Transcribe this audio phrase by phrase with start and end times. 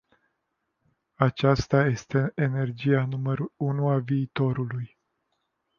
[1.19, 4.97] Aceasta este energia numărul unu a viitorului.